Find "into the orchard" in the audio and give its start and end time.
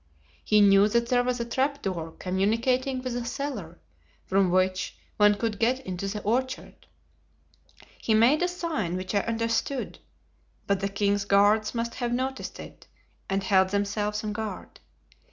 5.85-6.87